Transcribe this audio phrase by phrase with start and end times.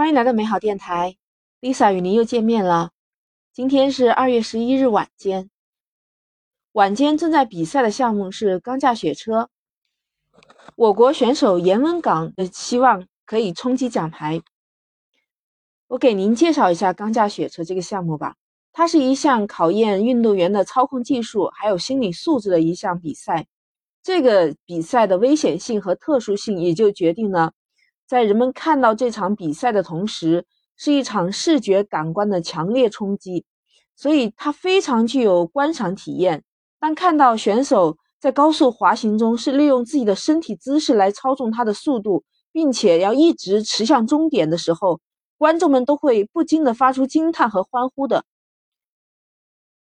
[0.00, 1.18] 欢迎来到美好电台
[1.60, 2.92] ，Lisa 与您又见面了。
[3.52, 5.50] 今天是二月十一日晚间，
[6.72, 9.50] 晚间正在比赛的项目是钢架雪车。
[10.74, 14.40] 我国选手严文港的希望可以冲击奖牌。
[15.88, 18.36] 我给您介绍一下钢架雪车这个项目吧。
[18.72, 23.46] 它是一项考验运动员的操控技术还有心理素质的一项比赛。
[24.02, 27.52] 这个比赛的危险性和特殊性也就决定了。
[28.10, 30.44] 在人们看到这场比赛的同时，
[30.76, 33.44] 是一场视觉感官的强烈冲击，
[33.94, 36.42] 所以它非常具有观赏体验。
[36.80, 45.00] 当看到选手在高速滑行中是利用自己的身体姿势来操纵他的速度，并且要一直驰向终点的时候，
[45.38, 48.24] 观众们都会不禁的发出惊叹和欢呼的。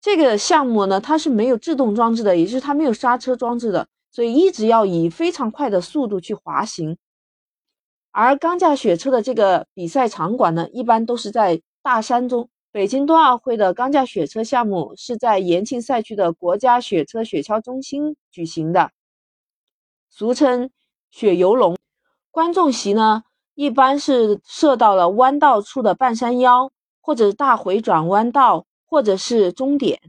[0.00, 6.98] 这个项目呢，它是没有制动装置的，也就是它没有刹车装置的，所以一直要以非常快的速度去滑行。
[8.18, 12.48] 而钢架雪车的这个比赛场馆呢，一般都是在大山中。
[12.72, 18.90] 北京冬奥会的钢架雪车项目是在延庆赛区的国家雪车雪橇中心举行的，
[20.08, 20.70] 俗称
[21.10, 21.76] 雪游龙。
[22.30, 26.70] 观众席呢，一般是设到了弯道处的半山腰，
[27.02, 30.00] 或者大回转弯道，或者是终点。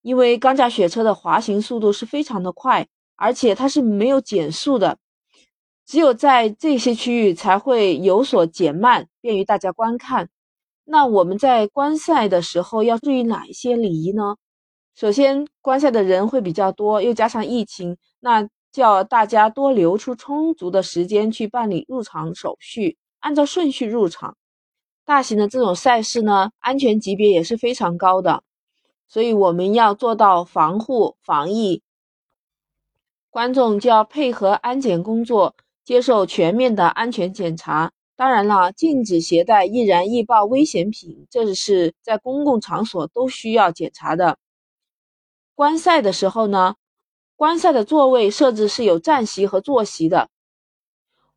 [0.00, 4.98] 因为钢架雪车的滑行速度是非常的快，而且它是没有减速的。
[5.88, 10.28] 只有在这些区域才会有所减慢，便于大家观看。
[10.84, 14.36] 那我们在观赛的时候要注意哪一些礼仪呢？
[14.94, 24.36] 首先，观赛的人会比较多，又加上疫情，那叫大家多留出充足的时间去办理入场手续，按照顺序入场。
[25.06, 28.42] 大型的这种赛事呢，安全级别也是非常高的，
[29.08, 31.80] 所以我们要做到防护防疫，
[33.30, 35.54] 观众就要配合安检工作。
[35.88, 37.92] 接受全面的安全检查。
[38.14, 44.36] 当然了，禁止携带易燃易爆危险品，这是在公共场所都需要检查的。
[45.54, 46.74] 观赛的时候呢，
[47.36, 50.28] 观赛的座位设置是有站席和坐席的。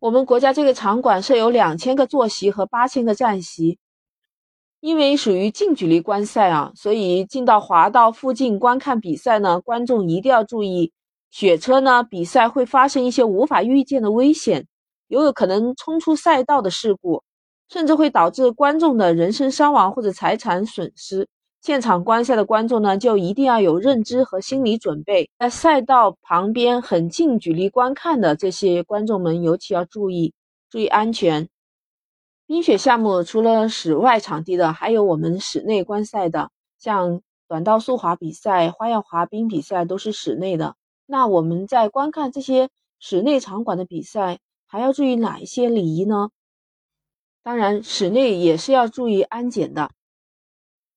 [0.00, 3.78] 我们国家这个场馆设有两千个坐席和八千个站席。
[4.80, 10.92] 因为属于近距离观赛啊，所以进到滑道附近观看比赛呢，观众一定要注意。
[11.30, 14.66] 雪车呢，比赛会发生一些无法预见的危险，
[15.08, 17.22] 有有可能冲出赛道的事故，
[17.68, 21.28] 甚至会导致观众的人身伤亡或者财产损失。
[21.62, 25.28] 现场观赛的观众呢，就一定要有认知和心理准备。
[25.38, 30.32] 在赛道旁边很近距离观看的这些观众们，尤其要注意
[30.70, 31.48] 注意安全。
[32.46, 40.74] 冰雪项目除了室外场地的，还有我们室内观赛的，像短道速滑比赛、花样滑冰比赛都是室内的。
[41.10, 44.38] 那我们在观看这些室内场馆的比赛，
[44.68, 46.30] 还要注意哪一些礼仪呢？
[47.42, 49.90] 当然，室内也是要注意安检的。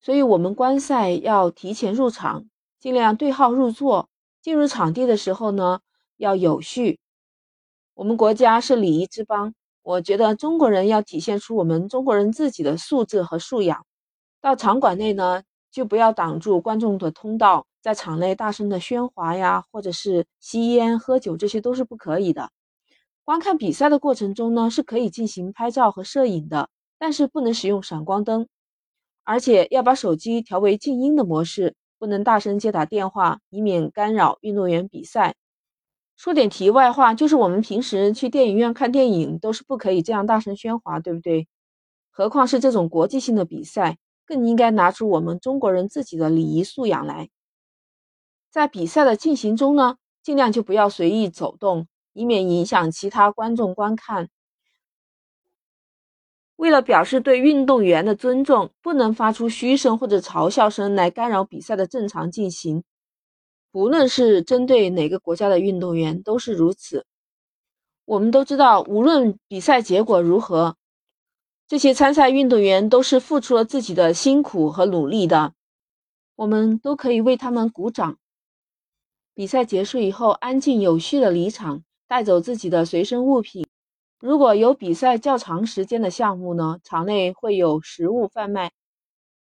[0.01, 2.45] 所以，我们观赛要提前入场，
[2.79, 4.07] 尽量对号入座。
[4.39, 5.79] 进入场地的时候呢，
[6.17, 6.99] 要有序。
[7.95, 13.83] 我们国家是礼仪之邦，我觉得中国人要体现出我们中国人自己的素质和素养。
[14.41, 15.41] 到场馆内呢，
[15.71, 17.65] 就不要挡住观众的通道。
[17.83, 22.49] 在场内大声的喧哗呀，或者是吸烟、喝酒，这些都是不可以的。
[23.25, 28.47] 观看比赛的过程中呢，是可以进行拍照和摄影的，但是不能使用闪光灯，
[29.25, 35.35] 而且要把手机调为静音的模式，不能大声接打电话，以免干扰运动员比赛。
[36.15, 41.49] 说点题外话，就是我们平时去电影院看电影都是不可以这样大声喧哗，对不对？
[42.11, 47.29] 何况是这种国际性的比赛，更应该拿出我们中国人自己的礼仪素养来。
[48.53, 54.29] 在比赛的进行中呢，尽量就不要随意走动，以免影响其他观众观看。
[56.55, 62.83] 为了表示对运动员的尊重，不能发出嘘声或者嘲笑声来干扰比赛的正常进行。
[63.71, 67.07] 不论是针对哪个国家的运动员，都是如此。
[68.05, 70.77] 我们都知道，无论比赛结果如何，
[71.67, 75.55] 这些参赛运动员都是付出了自己的辛苦和努力的，
[76.35, 78.19] 我们都可以为他们鼓掌。
[79.35, 83.65] 比赛结束以后，安静有序的离场，带走自己的随身物品。
[84.19, 88.71] 如果有比赛较长时间的项目呢，场内会有食物贩卖，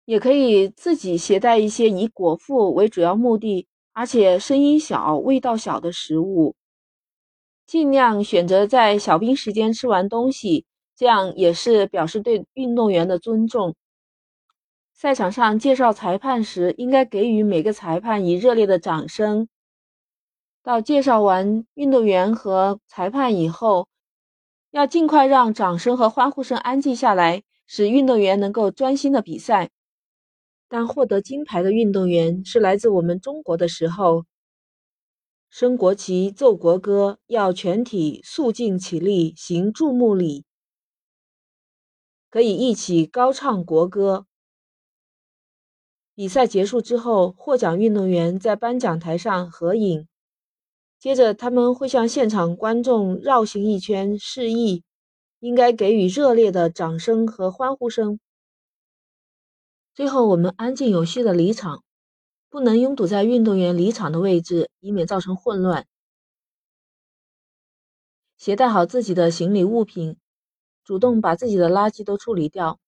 [0.03, 6.55] 也可以自己携带一些以果腹为主要目的，而且声音小、味道小的食物，
[7.65, 10.65] 尽量选择在小冰时间吃完东西，
[10.97, 13.73] 这样也是表示对运动员的尊重。
[14.93, 19.47] 赛场上介绍裁判时，应该给予每个裁判以热烈的掌声。
[20.67, 23.87] 到介绍完运动员和裁判以后，
[24.71, 29.69] 要尽快让掌声和欢呼声安静下来，使运动员能够专心的比赛。
[30.67, 34.25] 当获得金牌的运动员是来自我们中国的时候，
[35.49, 40.43] 升国旗、奏国歌，要全体肃静起立，行注目礼，
[42.29, 44.25] 可以一起高唱国歌。
[46.13, 50.05] 比赛结束之后，获奖运动员在颁奖台上合影。
[50.99, 54.83] 接着，他们会向现场观众绕行一圈，示意
[55.39, 58.19] 应该给予热烈的掌声和欢呼声。
[59.93, 61.83] 最后，我们安静有序的离场，
[62.49, 65.85] 不能拥堵在运动员离场的位置，以免造成混乱。
[68.35, 70.17] 携带好自己的行李物品，
[70.83, 72.79] 主动把自己的垃圾都处理掉，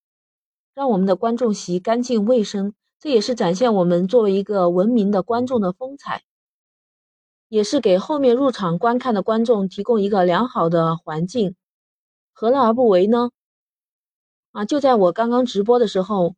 [0.74, 2.74] 让我们的观众席干净卫生。
[3.00, 6.24] 这也是展现我们作为一个文明的观众的风采。
[7.50, 11.56] 也是给后面入场观看的观众提供一个良好的环境，
[12.32, 13.32] 何乐而不为呢？
[14.52, 14.66] 啊！
[14.66, 16.36] 就在我刚刚直播的时候，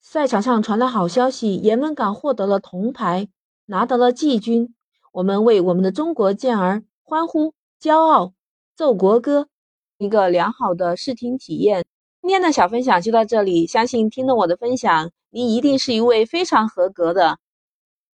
[0.00, 3.28] 赛场上传来好消息，雁门港获得了铜牌，
[3.66, 4.74] 拿到了季军。
[5.12, 8.34] 我们为我们的中国健儿欢呼、骄傲、
[8.74, 9.48] 奏国歌，
[9.98, 11.84] 一个良好的视听体验。
[12.20, 17.38] 今天的小分享就到这里，相信听了我的分享，您一定是一位非常合格的、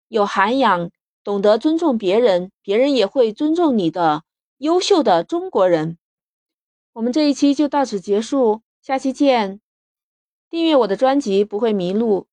[0.08, 0.92] 有涵养。
[1.28, 4.24] 懂得尊重别人，别人也会尊重你的
[4.60, 5.98] 优秀的中国人。
[6.94, 9.60] 我们这一期就到此结束，下期见。
[10.50, 12.28] 订阅我的专辑不会迷路，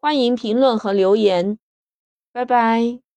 [0.00, 1.58] 欢迎评论和留言，
[2.32, 3.11] 拜拜。